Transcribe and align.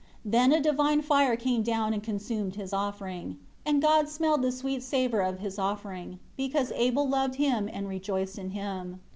Then 0.25 0.51
a 0.51 0.59
divine 0.59 1.03
fire 1.03 1.35
came 1.35 1.61
down 1.61 1.93
and 1.93 2.01
consumed 2.01 2.55
his 2.55 2.73
offering. 2.73 3.37
And 3.67 3.83
God 3.83 4.09
smelled 4.09 4.41
the 4.41 4.51
sweet 4.51 4.81
savor 4.81 5.21
of 5.21 5.37
his 5.37 5.59
offering; 5.59 6.17
because 6.35 6.71
Abel 6.71 7.07
loved 7.07 7.35
Him 7.35 7.69
and 7.71 7.87
rejoice 7.87 8.35
in 8.39 8.49
Him. 8.49 8.99